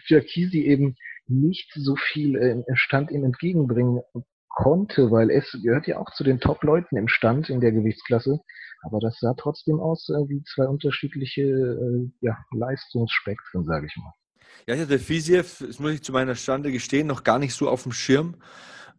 [0.07, 4.03] Giacchisi eben nicht so viel äh, Stand ihm entgegenbringen
[4.49, 8.41] konnte, weil es gehört ja auch zu den Top-Leuten im Stand in der Gewichtsklasse.
[8.83, 14.13] Aber das sah trotzdem aus wie zwei unterschiedliche ja, Leistungsspektren, sage ich mal.
[14.67, 17.69] Ja, ich hatte Fisiev, das muss ich zu meiner Stande gestehen, noch gar nicht so
[17.69, 18.37] auf dem Schirm.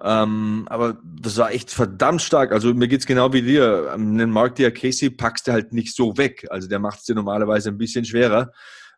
[0.01, 2.51] Ähm, aber das war echt verdammt stark.
[2.51, 3.95] Also mir geht's genau wie dir.
[3.97, 6.47] Den Mark Casey packst du halt nicht so weg.
[6.49, 8.51] Also der macht es dir normalerweise ein bisschen schwerer.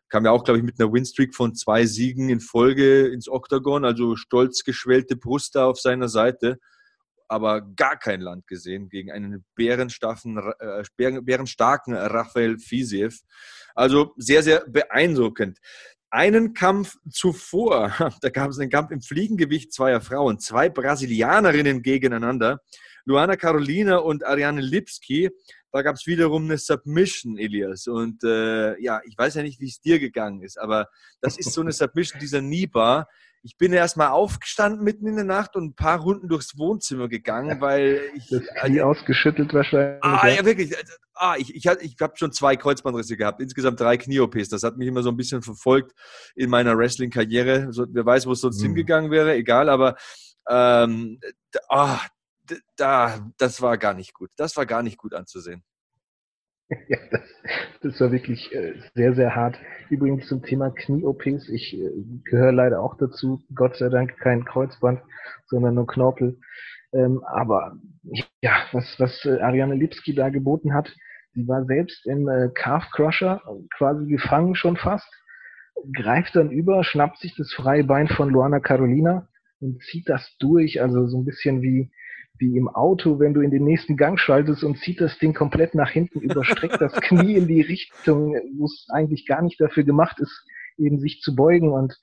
[0.08, 3.84] Kam ja auch, glaube ich, mit einer Winstreak von zwei Siegen in Folge ins Oktagon.
[3.84, 6.58] Also stolz geschwellte Brust da auf seiner Seite.
[7.26, 13.20] Aber gar kein Land gesehen gegen einen bärenstarken, äh, bärenstarken Rafael Fisiev.
[13.74, 15.58] Also sehr, sehr beeindruckend
[16.12, 22.60] einen Kampf zuvor, da gab es einen Kampf im Fliegengewicht zweier Frauen, zwei Brasilianerinnen gegeneinander,
[23.04, 25.30] Luana Carolina und Ariane Lipski.
[25.72, 27.86] Da gab es wiederum eine Submission, Elias.
[27.86, 30.88] Und äh, ja, ich weiß ja nicht, wie es dir gegangen ist, aber
[31.20, 33.08] das ist so eine Submission dieser Nibar,
[33.44, 37.60] ich bin erstmal aufgestanden mitten in der Nacht und ein paar Runden durchs Wohnzimmer gegangen,
[37.60, 38.28] weil ich.
[38.28, 40.02] Das Knie also, ausgeschüttelt wahrscheinlich.
[40.02, 40.72] Ah, ja, wirklich.
[41.14, 44.48] Ah, ich, ich, ich habe schon zwei Kreuzbandrisse gehabt, insgesamt drei Knie-OPs.
[44.48, 45.92] Das hat mich immer so ein bisschen verfolgt
[46.36, 47.72] in meiner Wrestling-Karriere.
[47.72, 48.68] So, wer weiß, wo es sonst hm.
[48.68, 49.96] hingegangen wäre, egal, aber
[50.48, 51.18] ähm,
[51.68, 52.00] ah,
[52.76, 54.30] da, das war gar nicht gut.
[54.36, 55.62] Das war gar nicht gut anzusehen.
[56.88, 57.20] Ja, das,
[57.82, 59.58] das war wirklich äh, sehr, sehr hart.
[59.90, 61.50] Übrigens zum Thema Knie-OPs.
[61.50, 61.90] Ich äh,
[62.24, 63.42] gehöre leider auch dazu.
[63.54, 65.02] Gott sei Dank kein Kreuzband,
[65.48, 66.38] sondern nur Knorpel.
[66.92, 67.76] Ähm, aber
[68.40, 70.94] ja, was, was äh, Ariane Lipski da geboten hat,
[71.34, 73.42] sie war selbst im äh, Calf Crusher
[73.76, 75.08] quasi gefangen schon fast,
[75.92, 79.28] greift dann über, schnappt sich das freie Bein von Luana Carolina
[79.60, 81.90] und zieht das durch, also so ein bisschen wie
[82.42, 85.74] wie im Auto, wenn du in den nächsten Gang schaltest und zieht das Ding komplett
[85.74, 90.18] nach hinten, überstreckt das Knie in die Richtung, wo es eigentlich gar nicht dafür gemacht
[90.18, 90.44] ist,
[90.76, 91.96] eben sich zu beugen und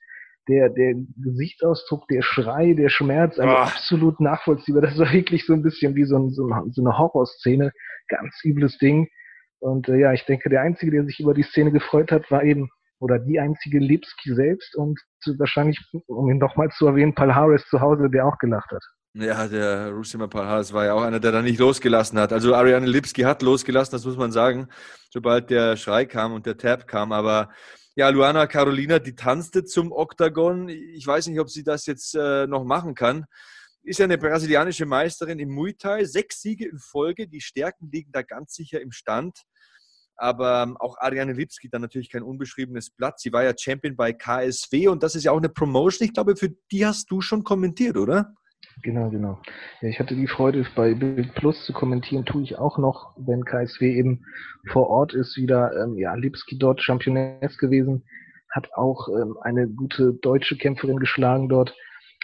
[0.48, 3.58] der, der Gesichtsausdruck, der Schrei, der Schmerz, also oh.
[3.58, 4.80] absolut nachvollziehbar.
[4.82, 7.72] Das war wirklich so ein bisschen wie so, ein, so, ein, so eine Horrorszene.
[8.08, 9.08] Ganz übles Ding.
[9.60, 12.42] Und äh, ja, ich denke, der Einzige, der sich über die Szene gefreut hat, war
[12.42, 14.98] eben, oder die einzige Lipski selbst und
[15.38, 18.82] wahrscheinlich, um ihn nochmal zu erwähnen, Paul Harris zu Hause, der auch gelacht hat.
[19.14, 22.32] Ja, der Rusima Palhares war ja auch einer, der da nicht losgelassen hat.
[22.32, 24.68] Also Ariane Lipski hat losgelassen, das muss man sagen,
[25.10, 27.10] sobald der Schrei kam und der Tab kam.
[27.10, 27.50] Aber
[27.96, 30.68] ja, Luana Carolina, die tanzte zum Oktagon.
[30.68, 33.24] Ich weiß nicht, ob sie das jetzt äh, noch machen kann.
[33.82, 36.04] Ist ja eine brasilianische Meisterin im Muay Thai.
[36.04, 37.26] Sechs Siege in Folge.
[37.26, 39.42] Die Stärken liegen da ganz sicher im Stand.
[40.14, 43.18] Aber ähm, auch Ariane Lipski dann natürlich kein unbeschriebenes Blatt.
[43.18, 46.06] Sie war ja Champion bei KSW und das ist ja auch eine Promotion.
[46.06, 48.34] Ich glaube, für die hast du schon kommentiert, oder?
[48.82, 49.38] Genau, genau.
[49.80, 53.44] Ja, ich hatte die Freude, bei Bild Plus zu kommentieren, tue ich auch noch, wenn
[53.44, 54.24] KSW eben
[54.68, 58.04] vor Ort ist, wieder, ähm, ja, Lipski dort Championess gewesen,
[58.50, 61.74] hat auch ähm, eine gute deutsche Kämpferin geschlagen dort.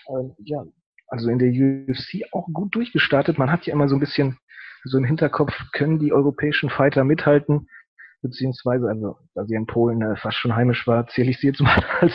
[0.08, 0.64] Ähm, ja,
[1.08, 3.38] also in der UFC auch gut durchgestartet.
[3.38, 4.38] Man hat ja immer so ein bisschen
[4.84, 7.68] so im Hinterkopf, können die europäischen Fighter mithalten?
[8.22, 11.60] Beziehungsweise, also, da sie in Polen äh, fast schon heimisch war, zähle ich sie jetzt
[11.60, 12.12] mal als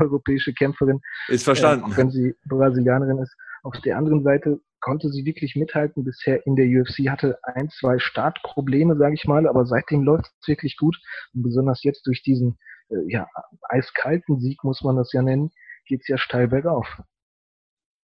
[0.00, 1.00] europäische Kämpferin.
[1.28, 1.92] Ist verstanden.
[1.92, 3.36] Äh, wenn sie Brasilianerin ist.
[3.62, 7.98] Auf der anderen Seite konnte sie wirklich mithalten bisher in der UFC, hatte ein, zwei
[7.98, 10.96] Startprobleme, sage ich mal, aber seitdem läuft es wirklich gut.
[11.34, 13.28] Und besonders jetzt durch diesen äh, ja,
[13.68, 15.50] eiskalten Sieg, muss man das ja nennen,
[15.86, 16.86] geht es ja steil bergauf.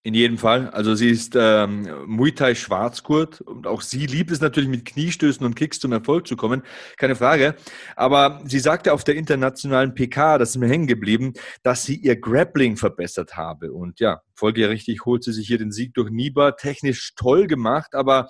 [0.06, 0.70] In jedem Fall.
[0.70, 5.44] Also sie ist ähm, Muay Thai Schwarzgurt und auch sie liebt es natürlich mit Kniestößen
[5.44, 6.62] und Kicks zum Erfolg zu kommen.
[6.96, 7.56] Keine Frage.
[7.96, 11.32] Aber sie sagte auf der internationalen PK, das ist mir hängen geblieben,
[11.64, 13.72] dass sie ihr Grappling verbessert habe.
[13.72, 16.52] Und ja, folgerichtig holt sie sich hier den Sieg durch Niba.
[16.52, 18.28] Technisch toll gemacht, aber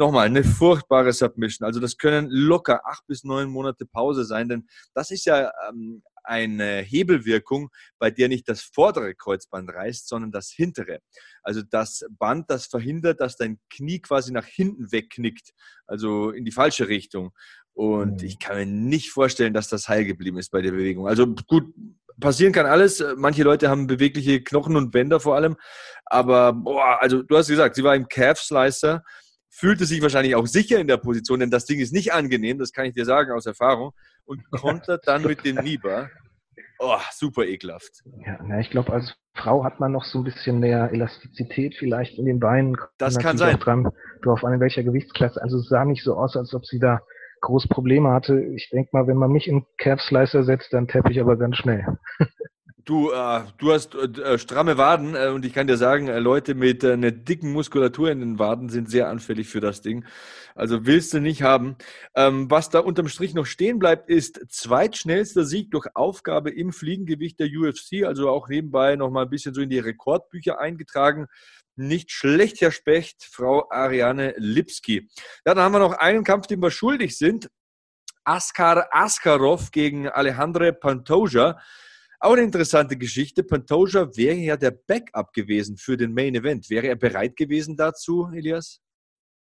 [0.00, 1.64] nochmal eine furchtbare Submission.
[1.64, 6.02] Also das können locker acht bis neun Monate Pause sein, denn das ist ja ähm,
[6.24, 11.00] eine Hebelwirkung, bei der nicht das vordere Kreuzband reißt, sondern das hintere.
[11.42, 15.52] Also das Band, das verhindert, dass dein Knie quasi nach hinten wegknickt,
[15.86, 17.30] also in die falsche Richtung.
[17.72, 18.26] Und mhm.
[18.26, 21.06] ich kann mir nicht vorstellen, dass das heil geblieben ist bei der Bewegung.
[21.06, 21.72] Also gut,
[22.20, 23.02] passieren kann alles.
[23.16, 25.56] Manche Leute haben bewegliche Knochen und Bänder vor allem.
[26.04, 29.02] Aber boah, also du hast gesagt, sie war im Calf Slicer
[29.60, 32.72] fühlte sich wahrscheinlich auch sicher in der Position, denn das Ding ist nicht angenehm, das
[32.72, 33.92] kann ich dir sagen aus Erfahrung.
[34.24, 36.08] Und kontert dann mit dem Niba.
[36.78, 38.02] Oh, super ekelhaft.
[38.24, 42.18] Ja, na, ich glaube, als Frau hat man noch so ein bisschen mehr Elastizität vielleicht
[42.18, 42.76] in den Beinen.
[42.96, 43.58] Das kann sein.
[43.58, 43.88] Dran,
[44.22, 45.40] drauf an, in welcher Gewichtsklasse.
[45.42, 47.00] Also es sah nicht so aus, als ob sie da
[47.42, 48.40] groß Probleme hatte.
[48.40, 51.86] Ich denke mal, wenn man mich in Slicer setzt, dann tappe ich aber ganz schnell.
[52.84, 56.54] Du, äh, du hast äh, stramme Waden äh, und ich kann dir sagen, äh, Leute
[56.54, 60.04] mit äh, einer dicken Muskulatur in den Waden sind sehr anfällig für das Ding.
[60.54, 61.76] Also willst du nicht haben.
[62.14, 67.40] Ähm, was da unterm Strich noch stehen bleibt, ist zweitschnellster Sieg durch Aufgabe im Fliegengewicht
[67.40, 71.26] der UFC, also auch nebenbei nochmal ein bisschen so in die Rekordbücher eingetragen.
[71.76, 75.08] Nicht schlecht, Herr Specht, Frau Ariane Lipski.
[75.44, 77.50] Ja, dann haben wir noch einen Kampf, den wir schuldig sind.
[78.24, 81.58] Askar Askarov gegen Alejandre Pantoja.
[82.22, 83.42] Auch eine interessante Geschichte.
[83.42, 86.68] Pantoja wäre ja der Backup gewesen für den Main Event.
[86.68, 88.82] Wäre er bereit gewesen dazu, Elias?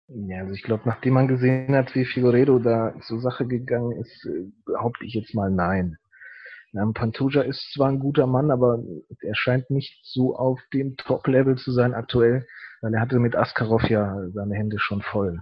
[0.08, 4.26] Ja, also ich glaube, nachdem man gesehen hat, wie Figueredo da zur Sache gegangen ist,
[4.26, 5.98] äh, behaupte ich jetzt mal nein.
[6.94, 8.82] Pantoja ist zwar ein guter Mann, aber
[9.20, 12.48] er scheint nicht so auf dem Top-Level zu sein aktuell,
[12.82, 15.42] weil er hatte mit Askarov ja seine Hände schon voll.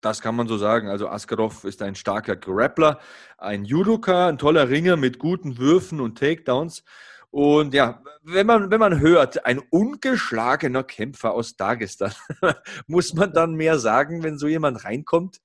[0.00, 0.88] Das kann man so sagen.
[0.88, 2.98] Also Askarov ist ein starker Grappler,
[3.38, 6.84] ein Judoka, ein toller Ringer mit guten Würfen und Takedowns.
[7.30, 12.12] Und ja, wenn man, wenn man hört, ein ungeschlagener Kämpfer aus Dagestan,
[12.86, 15.40] muss man dann mehr sagen, wenn so jemand reinkommt?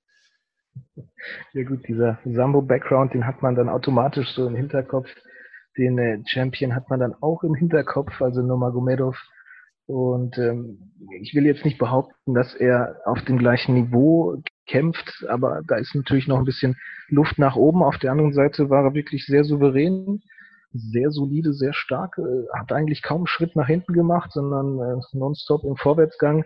[1.53, 5.09] Ja gut, dieser Sambo-Background, den hat man dann automatisch so im Hinterkopf.
[5.77, 9.17] Den äh, Champion hat man dann auch im Hinterkopf, also Nomagomedov
[9.91, 15.61] und ähm, ich will jetzt nicht behaupten, dass er auf dem gleichen Niveau kämpft, aber
[15.67, 16.77] da ist natürlich noch ein bisschen
[17.09, 17.83] Luft nach oben.
[17.83, 20.21] Auf der anderen Seite war er wirklich sehr souverän,
[20.71, 25.01] sehr solide, sehr stark, äh, hat eigentlich kaum einen Schritt nach hinten gemacht, sondern äh,
[25.11, 26.45] nonstop im Vorwärtsgang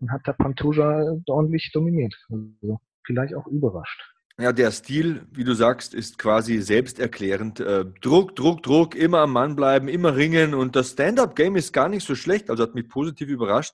[0.00, 2.14] und hat da Pantoja ordentlich dominiert.
[2.30, 4.15] Also vielleicht auch überrascht.
[4.38, 7.58] Ja, der Stil, wie du sagst, ist quasi selbsterklärend.
[7.60, 10.52] Äh, Druck, Druck, Druck, immer am Mann bleiben, immer ringen.
[10.52, 13.72] Und das Stand-up-Game ist gar nicht so schlecht, also hat mich positiv überrascht.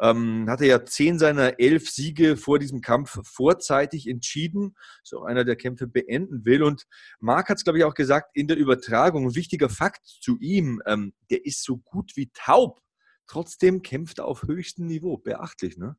[0.00, 5.56] Ähm, hatte ja zehn seiner elf Siege vor diesem Kampf vorzeitig entschieden, so einer der
[5.56, 6.62] Kämpfe beenden will.
[6.62, 6.86] Und
[7.18, 9.34] Marc hat es, glaube ich, auch gesagt in der Übertragung.
[9.34, 12.80] Wichtiger Fakt zu ihm, ähm, der ist so gut wie taub.
[13.26, 15.18] Trotzdem kämpft er auf höchstem Niveau.
[15.18, 15.96] Beachtlich, ne?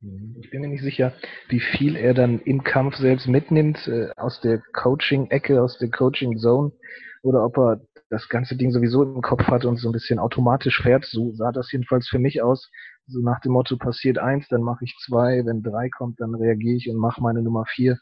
[0.00, 1.12] Ich bin mir nicht sicher,
[1.48, 6.70] wie viel er dann im Kampf selbst mitnimmt, äh, aus der Coaching-Ecke, aus der Coaching-Zone,
[7.22, 10.80] oder ob er das ganze Ding sowieso im Kopf hat und so ein bisschen automatisch
[10.80, 11.04] fährt.
[11.04, 12.70] So sah das jedenfalls für mich aus.
[13.08, 16.76] So nach dem Motto, passiert eins, dann mache ich zwei, wenn drei kommt, dann reagiere
[16.76, 17.98] ich und mache meine Nummer vier.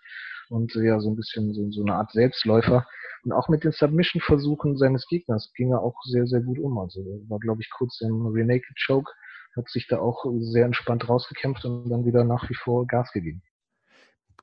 [0.50, 2.86] Und äh, ja, so ein bisschen so, so eine Art Selbstläufer.
[3.24, 6.78] Und auch mit den Submission-Versuchen seines Gegners ging er auch sehr, sehr gut um.
[6.78, 9.10] Also war, glaube ich, kurz im Renaked Choke
[9.56, 13.42] hat sich da auch sehr entspannt rausgekämpft und dann wieder nach wie vor Gas gegeben.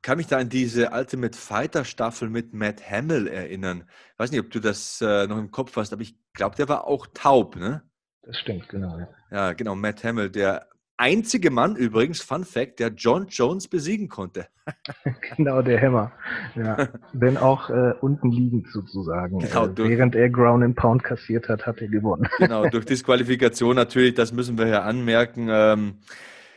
[0.02, 3.90] Kann mich da an diese Ultimate Fighter Staffel mit Matt Hamill erinnern.
[4.14, 6.68] Ich weiß nicht, ob du das äh, noch im Kopf hast, aber ich glaube, der
[6.68, 7.84] war auch taub, ne?
[8.24, 8.98] Das stimmt, genau.
[8.98, 14.10] Ja, ja genau, Matt Hamill, der einzige Mann übrigens, Fun Fact, der John Jones besiegen
[14.10, 14.48] konnte.
[15.36, 16.12] genau, der Hammer.
[16.56, 16.90] Ja.
[17.14, 19.40] Wenn auch äh, unten liegend sozusagen.
[19.40, 22.28] Genau, äh, während er Ground and Pound kassiert hat, hat er gewonnen.
[22.38, 25.48] genau, durch Disqualifikation natürlich, das müssen wir hier anmerken.
[25.50, 25.96] Ähm,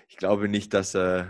[0.09, 1.29] ich glaube nicht, dass er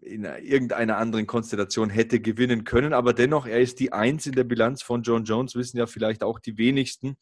[0.00, 4.44] in irgendeiner anderen Konstellation hätte gewinnen können, aber dennoch, er ist die Eins in der
[4.44, 7.16] Bilanz von John Jones, wissen ja vielleicht auch die wenigsten.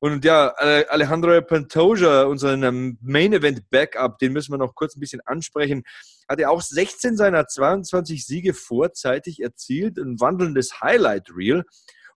[0.00, 5.00] Und ja, Alejandro Pantoja, unseren ähm, Main Event Backup, den müssen wir noch kurz ein
[5.00, 5.84] bisschen ansprechen,
[6.28, 11.64] hat er auch 16 seiner 22 Siege vorzeitig erzielt, ein wandelndes Highlight Reel.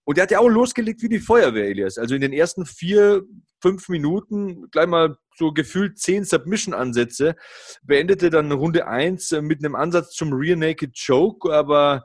[0.05, 1.99] Und der hat ja auch losgelegt wie die Feuerwehr, Elias.
[1.99, 3.23] Also in den ersten vier,
[3.61, 7.37] fünf Minuten gleich mal so gefühlt zehn Submission-Ansätze.
[7.83, 12.05] Beendete dann Runde eins mit einem Ansatz zum Rear Naked Choke, aber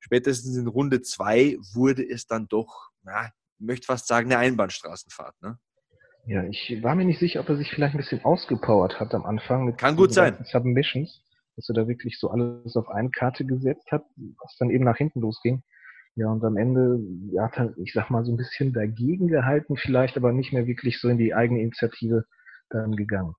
[0.00, 5.34] spätestens in Runde zwei wurde es dann doch, na, möchte fast sagen, eine Einbahnstraßenfahrt.
[5.42, 5.58] Ne?
[6.26, 9.24] Ja, ich war mir nicht sicher, ob er sich vielleicht ein bisschen ausgepowert hat am
[9.24, 9.76] Anfang.
[9.76, 10.36] Kann gut sein.
[10.44, 11.22] Submissions,
[11.54, 14.96] dass er da wirklich so alles auf eine Karte gesetzt hat, was dann eben nach
[14.96, 15.62] hinten losging.
[16.16, 16.98] Ja, und am Ende
[17.30, 20.66] ja, hat er, ich sag mal, so ein bisschen dagegen gehalten, vielleicht aber nicht mehr
[20.66, 22.24] wirklich so in die eigene Initiative
[22.70, 23.34] dann gegangen.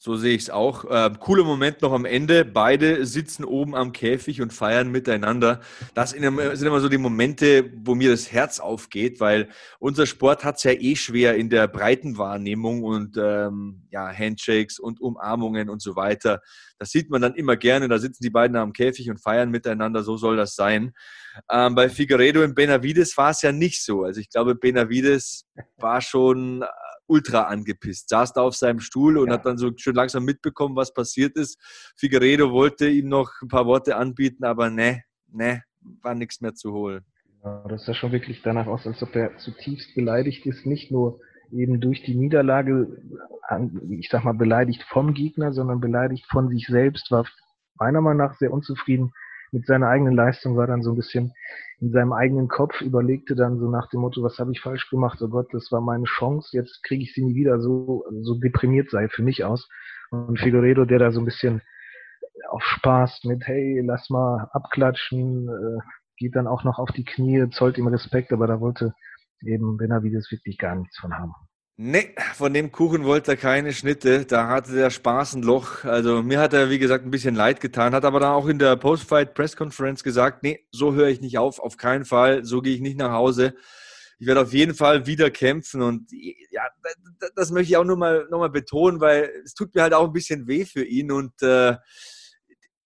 [0.00, 0.84] So sehe ich es auch.
[0.84, 2.44] Äh, cooler Moment noch am Ende.
[2.44, 5.60] Beide sitzen oben am Käfig und feiern miteinander.
[5.92, 9.48] Das sind immer so die Momente, wo mir das Herz aufgeht, weil
[9.80, 14.78] unser Sport hat es ja eh schwer in der breiten Wahrnehmung und ähm, ja, Handshakes
[14.78, 16.42] und Umarmungen und so weiter.
[16.78, 17.88] Das sieht man dann immer gerne.
[17.88, 20.04] Da sitzen die beiden am Käfig und feiern miteinander.
[20.04, 20.92] So soll das sein.
[21.50, 24.04] Ähm, bei Figueredo und Benavides war es ja nicht so.
[24.04, 26.64] Also ich glaube, Benavides war schon
[27.08, 28.08] ultra angepisst.
[28.08, 29.34] Saß da auf seinem Stuhl und ja.
[29.34, 31.58] hat dann so schön langsam mitbekommen, was passiert ist.
[31.96, 35.62] Figueredo wollte ihm noch ein paar Worte anbieten, aber ne, ne,
[36.02, 37.04] war nichts mehr zu holen.
[37.44, 41.20] Ja, das sah schon wirklich danach aus, als ob er zutiefst beleidigt ist, nicht nur
[41.50, 42.88] eben durch die Niederlage,
[43.88, 47.26] ich sag mal, beleidigt vom Gegner, sondern beleidigt von sich selbst, war
[47.78, 49.12] meiner Meinung nach sehr unzufrieden
[49.52, 51.32] mit seiner eigenen Leistung, war dann so ein bisschen
[51.80, 55.20] in seinem eigenen Kopf, überlegte dann so nach dem Motto, was habe ich falsch gemacht?
[55.22, 58.90] Oh Gott, das war meine Chance, jetzt kriege ich sie nie wieder, so, so deprimiert
[58.90, 59.68] sei für mich aus.
[60.10, 61.62] Und Figueredo, der da so ein bisschen
[62.50, 65.80] auf Spaß mit, hey, lass mal abklatschen, äh,
[66.16, 68.94] geht dann auch noch auf die Knie, zollt ihm Respekt, aber da wollte
[69.42, 71.34] eben Benavides wirklich gar nichts von haben.
[71.80, 74.26] Nee, von dem Kuchen wollte er keine Schnitte.
[74.26, 75.84] Da hatte der Spaß ein Loch.
[75.84, 78.58] Also mir hat er, wie gesagt, ein bisschen leid getan, hat aber dann auch in
[78.58, 82.80] der Post-Fight-Press-Conference gesagt, nee, so höre ich nicht auf, auf keinen Fall, so gehe ich
[82.80, 83.54] nicht nach Hause.
[84.18, 86.10] Ich werde auf jeden Fall wieder kämpfen und
[86.50, 86.62] ja,
[87.36, 90.08] das möchte ich auch nur mal, noch mal betonen, weil es tut mir halt auch
[90.08, 91.76] ein bisschen weh für ihn und äh,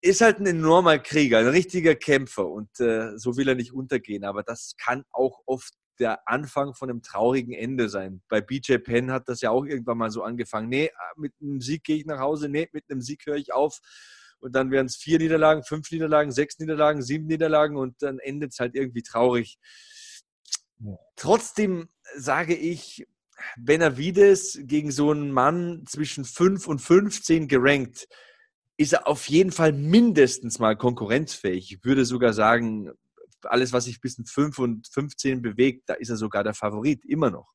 [0.03, 4.25] ist halt ein enormer Krieger, ein richtiger Kämpfer und äh, so will er nicht untergehen.
[4.25, 8.23] Aber das kann auch oft der Anfang von einem traurigen Ende sein.
[8.29, 10.69] Bei BJ Penn hat das ja auch irgendwann mal so angefangen.
[10.69, 13.81] Nee, mit einem Sieg gehe ich nach Hause, nee, mit einem Sieg höre ich auf.
[14.41, 18.53] Und dann werden es vier Niederlagen, fünf Niederlagen, sechs Niederlagen, sieben Niederlagen und dann endet
[18.53, 19.59] es halt irgendwie traurig.
[21.15, 23.07] Trotzdem sage ich,
[23.57, 28.09] Benavides gegen so einen Mann zwischen 5 und 15 gerankt,
[28.77, 31.73] ist er auf jeden Fall mindestens mal konkurrenzfähig.
[31.73, 32.91] Ich würde sogar sagen,
[33.51, 37.05] alles, was sich bis in 5 und 15 bewegt, da ist er sogar der Favorit,
[37.05, 37.53] immer noch.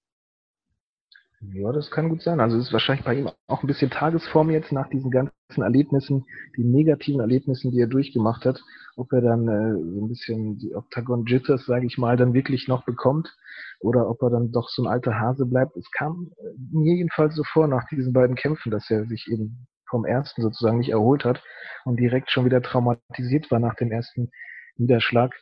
[1.39, 2.39] Ja, das kann gut sein.
[2.39, 6.25] Also es ist wahrscheinlich bei ihm auch ein bisschen Tagesform jetzt nach diesen ganzen Erlebnissen,
[6.55, 8.63] die negativen Erlebnissen, die er durchgemacht hat,
[8.95, 12.67] ob er dann äh, so ein bisschen die Octagon Jitters, sage ich mal, dann wirklich
[12.67, 13.35] noch bekommt
[13.79, 15.77] oder ob er dann doch so ein alter Hase bleibt.
[15.77, 19.67] Es kam äh, mir jedenfalls so vor nach diesen beiden Kämpfen, dass er sich eben
[19.87, 21.43] vom ersten sozusagen nicht erholt hat
[21.85, 24.31] und direkt schon wieder traumatisiert war nach dem ersten
[24.77, 25.35] Niederschlag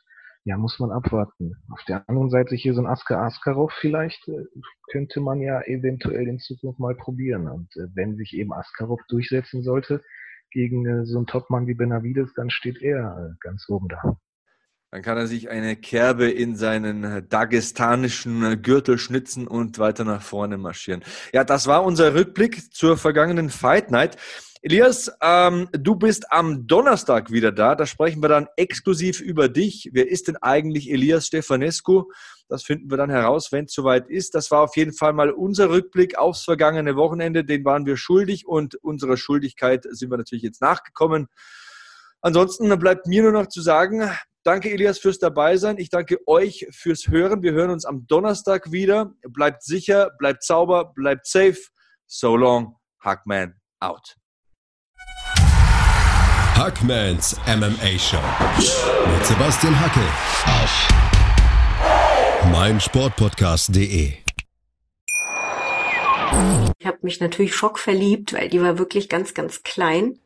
[0.46, 1.56] ja, muss man abwarten.
[1.72, 4.46] Auf der anderen Seite hier so ein Asker Askarov vielleicht äh,
[4.92, 7.48] könnte man ja eventuell in Zukunft mal probieren.
[7.48, 10.04] Und äh, wenn sich eben Askarov durchsetzen sollte
[10.52, 14.20] gegen äh, so einen Topmann wie Benavides, dann steht er ganz oben da.
[14.92, 20.58] Dann kann er sich eine Kerbe in seinen dagestanischen Gürtel schnitzen und weiter nach vorne
[20.58, 21.04] marschieren.
[21.34, 24.18] Ja, das war unser Rückblick zur vergangenen Fight Night.
[24.68, 27.76] Elias, ähm, du bist am Donnerstag wieder da.
[27.76, 29.92] Da sprechen wir dann exklusiv über dich.
[29.94, 32.06] Wer ist denn eigentlich Elias Stefanescu?
[32.48, 34.34] Das finden wir dann heraus, wenn es soweit ist.
[34.34, 37.46] Das war auf jeden Fall mal unser Rückblick aufs vergangene Wochenende.
[37.46, 41.28] Den waren wir schuldig und unserer Schuldigkeit sind wir natürlich jetzt nachgekommen.
[42.22, 44.10] Ansonsten bleibt mir nur noch zu sagen,
[44.46, 45.78] danke Elias fürs Dabeisein.
[45.78, 47.42] Ich danke euch fürs Hören.
[47.42, 49.14] Wir hören uns am Donnerstag wieder.
[49.28, 51.58] Bleibt sicher, bleibt sauber, bleibt safe.
[52.06, 54.16] So long, Hackman out.
[56.56, 58.18] Hackmans MMA Show
[58.58, 60.00] mit Sebastian Hacke
[60.46, 60.88] auf
[62.52, 64.14] meinsportpodcast.de.
[66.80, 70.20] Ich habe mich natürlich schockverliebt, weil die war wirklich ganz, ganz klein.